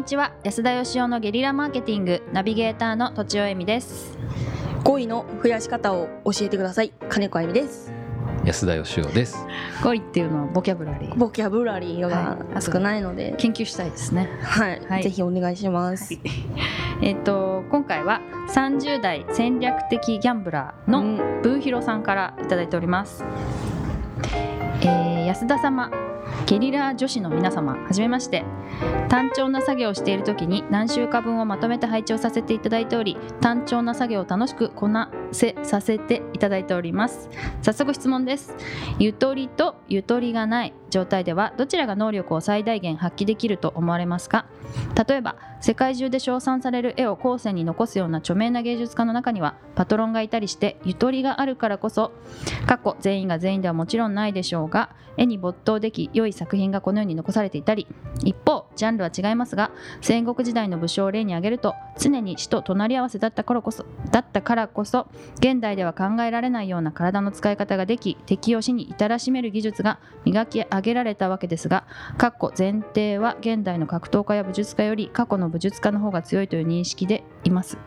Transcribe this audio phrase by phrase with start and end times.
[0.00, 0.32] にちは。
[0.44, 4.16] 安田義雄のゲリラマーケティングナビゲーターのとちおえみです。
[4.82, 6.94] 語彙の増やし方を教えてください。
[7.10, 7.92] 金子あゆみです。
[8.46, 9.36] 安田義雄です。
[9.84, 11.14] 語彙っていうのはボキャブラリー。
[11.18, 12.62] ボキャブラリーがはい。
[12.62, 14.30] 少ないので、研究したいですね。
[14.42, 15.02] はい、はい。
[15.02, 16.14] ぜひお願いします、
[17.02, 21.16] えっ、と今回は30代戦略的ギャンブラーのうん。
[21.42, 23.22] ブーヒロさんからいただいております、
[24.80, 25.90] えー安田様
[26.46, 28.44] ゲリラ女子の皆様はじめまして。
[29.08, 37.28] 単調な作業をしている時に何週か分をまとめて配置をさせていただいており単調な作業を楽しくこなせさせていただいております。
[37.62, 38.54] 早速質問です。
[38.98, 44.46] ゆとりとゆとりがない状態ではどちらが能力を最大限発揮できると思われますか？
[45.08, 52.12] 例えば世界中で称賛される絵を後世に残すような著名な芸術家の中にはパトロンがいたりしてゆとりがあるからこそ
[52.66, 57.86] 過去全員が全員ではもちろんないでしょうが絵に没頭でき良い作品がこのように残されていたり
[58.24, 71.86] 一方ジャンルは違いますが戦国時代の武将を例に挙げると常に死と隣り合わせだったからこそだったからこそ現代では考えられないような体の使い方ができ敵を死に至らしめる技術が磨き上げられたわけですが
[72.16, 77.78] 過去前提は現代の格闘家や武術家より過去の武術家の方が強いという認識でいます。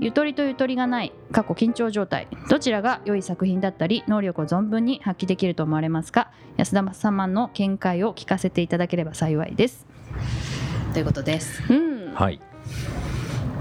[0.00, 9.86] ゆとりとゆとりがない過去緊張状態どちらが良い作品だったり能力を存分に発揮できると思われますか安田様の見解を聞かせていただければ幸いです。
[10.92, 11.62] ということです。
[11.70, 12.14] うん。
[12.14, 12.40] はい。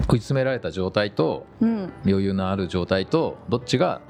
[0.08, 1.92] 追い詰められた状態とうん。
[2.06, 4.02] 余裕のある状態とどっちが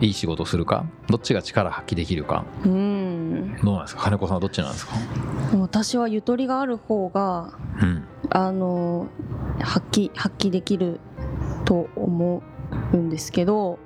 [0.00, 2.44] いい仕事をするかどっちが力発揮できるか。
[2.64, 2.93] うん
[3.62, 4.02] どうなんですか？
[4.02, 4.94] 金子さんはどっちなんですか？
[5.58, 8.04] 私はゆとりがある方がうん。
[8.30, 9.08] あの
[9.60, 10.98] 発揮発揮できる
[11.64, 12.42] と思
[12.92, 13.78] うんですけど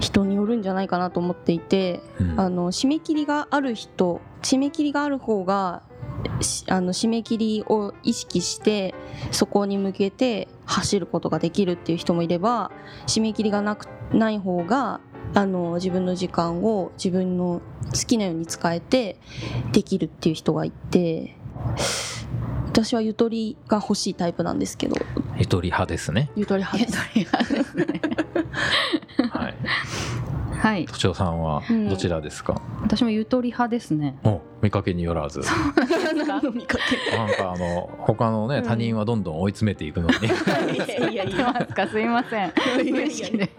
[0.00, 2.40] 人によるんじゃないかなと思っていてうん。
[2.40, 5.82] あの締め切りがある人締め切りがある方が
[6.40, 8.94] しあの締め切りを意識して
[9.30, 12.72] そこに向けて走ることができるっていう人もいれば
[13.06, 15.00] 締め切りがなくない方が
[15.34, 19.18] あの自分の時間を自分の好きなように使えて
[19.72, 21.36] できるっていう人がいて
[22.68, 24.94] 私はゆとりが欲しいタイプなんですけど。
[25.36, 26.30] ゆとり派ですね。
[26.36, 27.76] ゆとり派です。
[29.30, 29.54] はい。
[30.56, 30.86] はい。
[30.86, 34.16] 都庁さんはどちらですか、私もゆとり派ですね。
[34.24, 35.40] お見かけによらず。
[36.26, 37.16] 何の見かけ？
[37.16, 41.12] なんかあの他のね、うん他人はどんどん追い詰めていくのに。
[41.12, 42.52] いやいやますかすいません。
[42.90, 43.50] 無意識で。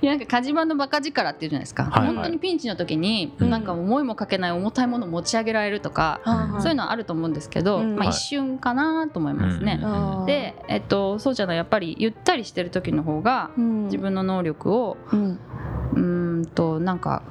[0.00, 3.50] いやなんか火事場のバカ力っていうじゃないですか、本当にピンチの時に、うん。
[3.50, 6.20] なんか思いもかけない重たいものを持ち上げられるとか、
[6.60, 7.96] そういうのはあると思うんですけど、うん。
[7.96, 8.08] まあ、はい。
[8.08, 9.80] 一瞬かなと思いますね。
[9.82, 17.22] うんで、えっと、そうじゃないやっぱりゆったりしてる時の方が自自分の能力をうんとなんか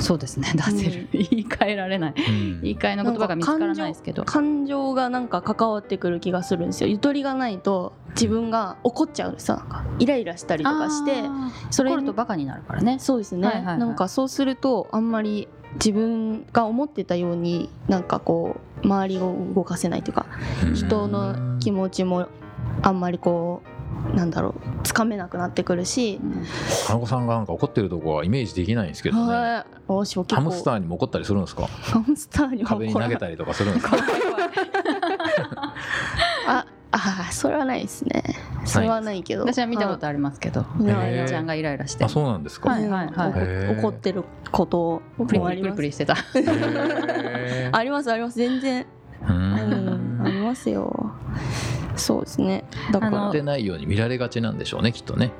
[0.00, 0.52] そうですね。
[0.54, 2.14] 出せる、言い換えられない。
[2.16, 2.60] うん。
[2.62, 4.24] 言い換えの言葉が見つからないですけど。
[4.24, 6.88] 感情がなんか関わってくる気がするんですよ。
[6.88, 9.56] ゆとりがないと自分が怒っちゃうさ。
[9.56, 11.22] なんかイライラしたりとかして
[11.70, 12.98] それ怒るとバカになるからね。
[12.98, 13.78] そうですね、はいはいはい。
[13.78, 20.26] なんかそうするとあんまり自分が思ってたようになんかこう周りを動かせないというか
[20.74, 22.26] 人の気持ちも
[22.82, 23.79] あんまりこう
[24.14, 26.20] なんだろうつかめなくなってくるし。
[26.22, 26.44] う、ん。
[26.86, 29.22] 金子さんがなんか怒ってるとこはイメージできないんですけどね。
[29.22, 29.64] ハ
[30.40, 31.66] ムスターにも怒ったりするんですか？
[31.66, 33.96] ハムスターには壁に投げりたりとかするんですか？
[36.46, 38.22] ああそれはないですね。
[38.64, 39.42] それはないけど。
[39.44, 40.64] 私は見たことありますけど。
[40.80, 40.84] い。
[40.86, 41.24] やへー。
[41.24, 42.04] おちゃんがイライラして。
[42.04, 43.76] あそうなんですか、はいはいはい。
[43.78, 45.76] 怒ってることプリプリもあります。
[45.76, 46.16] プリプリしてた。
[47.72, 48.38] ありますあります。
[48.38, 48.84] 全然。
[49.22, 51.12] ありますよ
[52.00, 52.64] そうですね。
[52.92, 53.24] だから。
[53.26, 55.32] 怒ってないように見られがちなんでしょうねきっとね。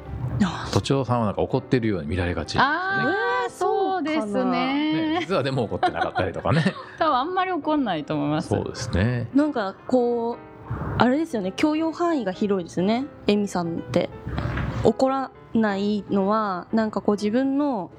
[0.72, 5.12] 都庁さんはなんか怒ってるように見られがちああそうですね。
[5.12, 6.64] ね実はでも怒ってなかったりとかね。
[6.98, 8.48] 多分あんまり怒んないと思います。
[8.48, 9.28] そうですね。
[9.34, 10.38] なんかこう
[10.98, 11.52] あれですよね。
[11.52, 13.06] 許容範囲が広いですね。
[13.26, 14.08] エミさんって。
[14.84, 17.90] 怒らないのはなんかこう自分の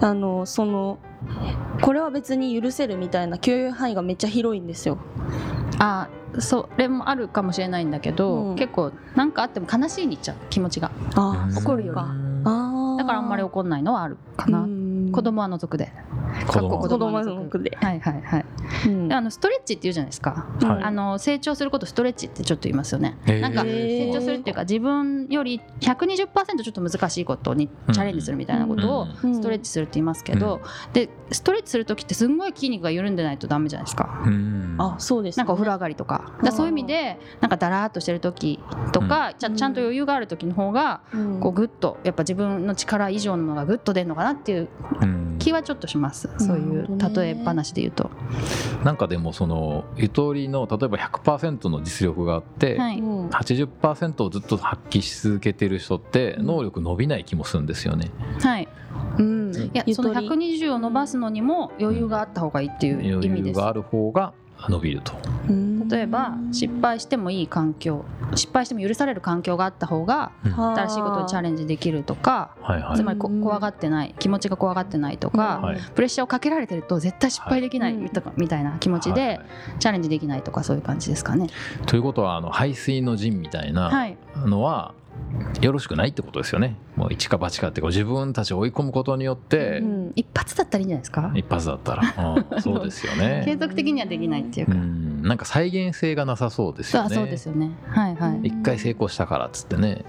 [0.00, 0.98] あのその
[1.82, 4.98] これは別に許せるみたいな許容範囲がめっちゃ広いんですよ。
[5.78, 6.08] あ
[6.40, 8.56] それもあるかもしれないんだけど、うん。
[8.56, 10.90] 結構何かあっても悲しいにいっちゃう気持ちが。
[11.14, 12.04] 怒るよりあ
[12.44, 14.66] あだからあんまり怒んないのはあるかな、
[15.12, 15.92] 子供は除くで
[16.46, 18.44] 子供子供の僕で、はいはいはい。
[18.86, 19.08] うん。
[19.08, 20.82] であのストレッチって言うじゃないですか、はい。
[20.82, 23.16] あの成長することストレッチってちょっと言いますよね。
[23.26, 29.34] なんか成長するっていうか自分より120%ちょっと難しいことにチャレンジするみたいなことをうん。
[29.34, 30.60] ストレッチするって言いますけど、
[30.92, 34.22] でストレッチする時ってすんごい筋肉が緩んでないとダメじゃないですか。
[34.26, 34.76] うん。
[34.78, 36.32] あそうです、ね、なんかお風呂上がりとか。
[36.42, 38.60] だそういう意味でなんかだらーっとしてる時
[38.92, 41.40] とか、ちゃちゃんと余裕がある時の方がうん。
[41.40, 44.68] こうグッとやっぱ自分の力以上のものがグッと出るのかなっていう
[45.02, 46.28] うん気はちょっとします。
[46.38, 48.10] そういう例え話で言うと、
[48.84, 52.98] なんかでもそのゆとりの例えば100%の実力があって、はい。
[52.98, 53.28] うん。
[53.28, 56.46] 80%をずっと発揮し続けてる人ってうん。
[56.46, 58.10] 能力伸びない気もするんですよね。
[58.40, 58.68] はい、
[59.18, 59.54] うん。
[59.54, 63.28] いやそのゆとり120を伸ばすのにも余裕があった方がいいっていう意味です。
[63.28, 64.34] 余裕がある方が
[64.68, 65.12] 伸びると。
[65.48, 68.04] うん例えば失敗してもいい環境
[68.34, 72.50] 失敗しても許される環境があった方が新しいことにチャレンジできるとか
[72.94, 75.78] つまり怖がってない気持ちが怖がってないとか、はい。
[75.94, 78.10] プレッシャーをかけられてると絶対失敗できないはい。
[78.36, 79.40] みたいな気持ちで
[79.78, 81.48] チャレンジできないとかそういう感じですかね。
[81.86, 84.94] ということはあの排水の陣みたいなはい、のは
[85.62, 86.76] よろしくないってことですよね。
[86.94, 90.12] もう一か八かってこう自分たちを追い込むことによってうん。
[90.14, 91.32] 一発だったらいいんじゃないですか？
[91.34, 92.60] 一発だったら、うん。
[92.60, 93.56] そうですよ継ね。
[93.60, 97.08] 続的にはできないっていううか、んなんか再現性がなさそうですよね。
[97.08, 97.72] そうそうですよね。
[97.88, 100.04] はいはい、一回成功したからっつってね。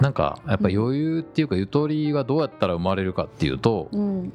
[0.00, 4.32] なんかやっぱ余裕っていうかゆとりはどうやったら生まれるかっていうとうん。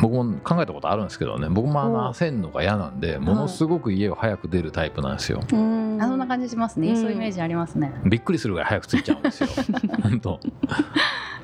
[0.00, 1.48] 僕も考えたことあるんですけどね。
[1.48, 5.40] 僕もあうんの焦んのが嫌なんでものすごく家を早く出るタイプなんですよ。
[5.50, 5.98] うん。
[6.00, 6.96] あそんな感じしますね、うん。
[6.96, 9.48] そういうイメージありますね、びっくりするぐらい早く着いちゃうんですよ。
[10.02, 10.40] 本当。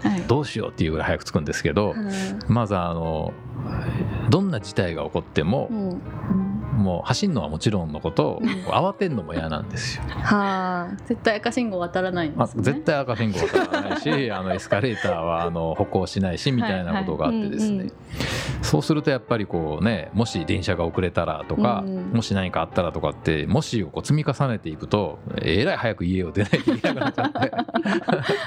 [0.03, 1.93] はい、どうしようっていうぐらい早く着くんですけど
[2.47, 3.33] まずあの
[4.31, 6.48] どんな事態が起こってもうん
[6.79, 10.05] もう走るのはもちろんのこと慌てんのも嫌なんですよ。
[10.05, 12.63] は絶対赤信号渡らないんまあ、ですね。
[12.63, 17.91] 絶対赤信号渡らないし あのエスカレーターはあの歩行しないしみたいなことがあってですね、
[18.63, 22.11] そうするとやっぱりこうねもし電車が遅れたらとか、うん。
[22.13, 27.53] もし何かあったらとかってもしをこう積み重ねていくとえらい早く家を出ないといけなくなっちゃって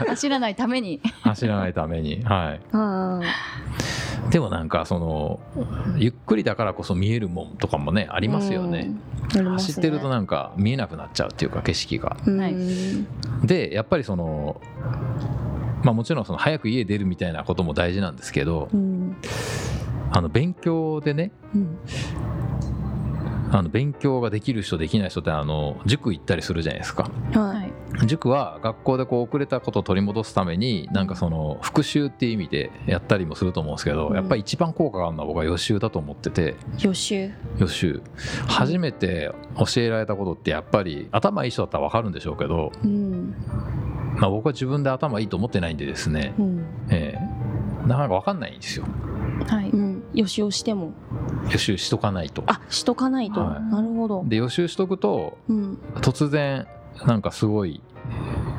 [0.07, 1.01] 走らないために。
[1.21, 2.23] 走らないために。
[2.23, 2.61] はい。
[2.71, 2.77] あ。
[2.77, 3.21] は
[4.29, 5.39] でもなんかその
[5.97, 8.91] ゆっくりだからこそ見えるもんとかもねあありますよね、
[9.29, 12.17] 走ってるとなんか見えなくなっちゃうっていうか景色が。
[12.23, 13.47] はい。
[13.47, 14.61] でやっぱりその
[15.83, 19.15] まあもちろんその早く家出るみたいなことも大事なんですけどうん。
[20.13, 21.77] あの勉強でねうん。
[23.51, 27.09] あの勉強ができる人できない人ってあの塾行ったりするじゃないですか。
[27.33, 27.70] ははいい
[28.05, 34.15] 塾は学校でこう遅れたことを取り戻すためになんかその復習っていう意味でやったりもすると思うんですけど、うん。
[34.15, 36.55] やっぱり一番効果があるのは僕は予習だと思ってて。
[36.79, 37.31] 予習。
[37.57, 38.01] 予習。
[38.47, 43.35] 初めて教えられたことってやっぱり頭いい人だったら分かるんでしょうけど、うん。
[44.17, 46.65] まあ、僕は自分で頭いいと思ってないんでですね、うん。
[46.89, 47.87] ええ。
[47.87, 48.85] なかなか分かんないんですよ。
[49.47, 49.69] はい。
[49.69, 50.03] うん。
[50.13, 50.93] 予習をしても。
[51.51, 52.43] 予習しとかないと。
[52.47, 53.41] あしとかないと。
[53.41, 53.63] はい。
[53.63, 54.23] なるほど。
[54.25, 55.79] で予習しとくとうん。
[55.95, 56.67] 突然
[57.05, 57.81] なんかすごい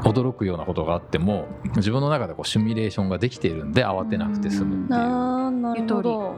[0.03, 5.01] 驚くようなことがあっても自分の中でこうシミュレーションができているんで慌てなくて済むっていう。
[5.01, 6.35] あーなるほど。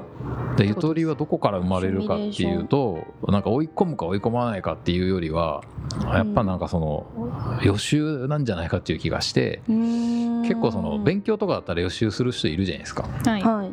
[0.56, 5.62] でゆとりはどこから生まれるかっていうとなんか追い込むか追い込まないかっていうよりは
[6.12, 7.06] やっぱなんかその
[7.64, 13.08] 予習なんじゃないかっていう気がして結構その勉強とかだったら予習する人いるじゃないですか。
[13.24, 13.42] はい。
[13.42, 13.72] はい。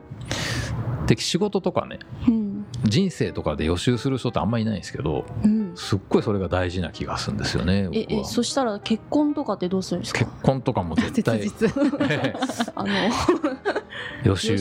[1.07, 2.65] で仕事とかねうん。
[2.83, 8.06] 人生とかで予習する人ってあんまりいないんですけどうんすっごいそれが大事な気がするんですよねえ。
[8.09, 11.41] えそしたら結婚とかってどうするんです結か婚とかも絶対。
[12.75, 12.89] あの
[14.23, 14.53] 予習。
[14.53, 14.57] 予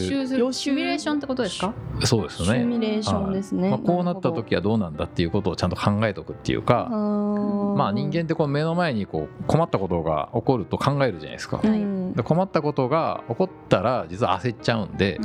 [0.52, 1.72] 習シミュレーションってことですか？
[2.04, 2.60] そうですよね。
[2.60, 3.70] シミュレーションですね。
[3.70, 11.58] まあ、こうなった時はどうなんだっていうことをちゃんと考えておくっていうか、ままあ人間ってこう目の前にこう困ったことが起こると考えるじゃないですか。
[11.58, 11.68] はい。
[11.68, 15.18] うんで困ったことが起こったら実は焦っちゃうんで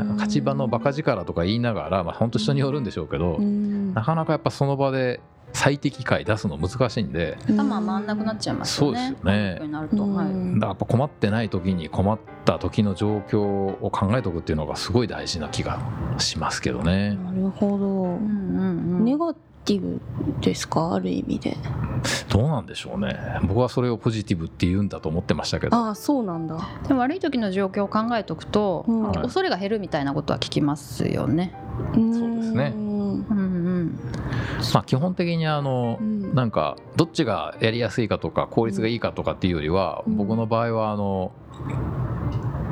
[0.00, 3.92] なんか勝ち場のバカ力とか言いながら、まあ本当人によるんでしょうけど、うん。
[3.92, 5.20] なかなかやっぱその場で
[5.52, 8.98] 最適解出すの難しいんで、頭回んなくなっちゃいますよね。
[8.98, 9.58] そうですよね。
[9.60, 15.80] はいだからやっぱ困ってない時に困った時の状況を考えておくっていうのがすごい大事な気が
[16.18, 17.14] しますけどね。
[17.14, 18.10] なるほどうん。
[18.10, 18.60] うん
[18.98, 20.00] うんネガティブ
[20.40, 20.94] ですか？
[20.94, 21.56] ある意味で。
[22.28, 23.40] どうなんでしょうね。
[23.42, 25.76] 僕はそれをポジティブって言うんだと思ってましたけど。
[25.76, 26.58] ああそうなんだ。
[26.88, 29.02] でも悪い時の状況を考えておくと、うん。
[29.02, 31.54] はい恐れが減るみたいなことは聞きますよね。
[31.94, 32.72] そうですね。
[32.74, 33.42] うんうんう
[33.82, 33.98] ん。
[34.72, 36.34] まあ基本的にあのうん。
[36.34, 40.16] なんかどっちがやりやすいかとか効率がいいかとかっていうよりは、うん。
[40.16, 41.32] 僕の場合はあの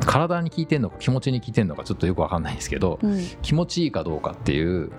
[0.06, 3.20] 体に効いてんのか気持ちに効いてんのかちょっとよくわかんないんですけどうん。
[3.42, 4.90] 気持ちいいかどうかっていう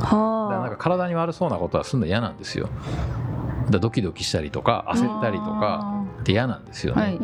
[0.00, 0.22] だから
[0.68, 2.66] なんかは体に悪そうなことはするの嫌なんですよ。
[2.66, 7.18] だからドキドキしたりとか焦ったりとかって嫌なんですよね、はい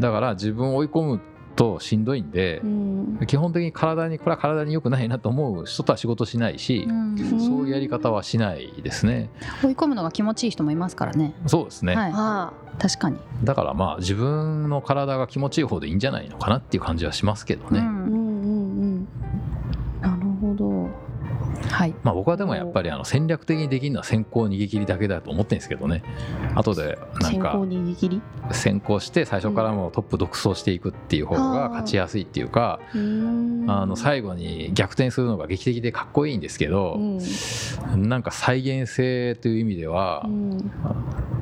[0.00, 1.20] だから自分を追い込む
[1.54, 9.30] としんどいんでう、ん基本的に体にこれは体に良くないなと思う人とは仕事しないしう、んそういうやり方はしないですね。
[9.62, 11.34] 追い込むのが気持ちいい人もいますからね。
[11.46, 11.94] そうですね。
[11.94, 13.18] はい、は確かに。
[13.44, 17.80] だからまあ自分の体が気持ちいい方でいいんじゃないのかなっていう感じはしますけどね。
[17.80, 18.25] うん
[21.76, 21.94] はい。
[22.02, 26.02] まあ、僕はでもやっぱりあの戦略的にできるのは先行逃げ切りだけだと思ってるんですけどね。
[26.54, 28.22] 後でなんか先行逃げ切り？
[28.52, 36.98] 先行して最初からもうトップ独走していくっていう方が勝ちやすいっていうか、あの最後に逆転するのが劇的でかっこいいんですけど、
[37.94, 40.26] なんか再現性という意味では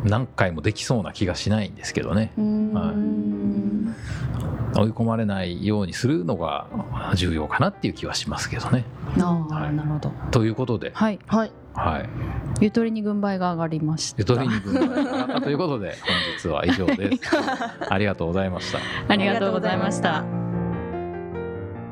[0.02, 2.32] 何回もできそうな気がしないんですけどね。
[4.75, 6.66] 追い込まれないようにするのが
[7.14, 8.85] 重要かなっていう気はしますけどね。
[9.21, 10.12] ああ、なるほど。
[10.31, 12.09] ということで、はい、はい、はい、
[12.61, 14.16] ゆとりに軍配が上がりました。
[14.19, 15.99] ゆとりに軍配が上がったということで本
[16.40, 17.31] 日は以上です。
[17.88, 18.78] ありがとうございました。
[19.09, 20.25] ありがとうございました。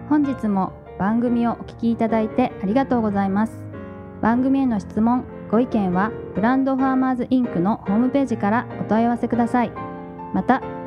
[0.08, 3.54] 本日も番組をお聞きいただいてありがとうございます
[4.20, 9.72] 番組への質問ご意見はブランドファーマーズインクのホームページからお問い合わせください
[10.32, 10.62] また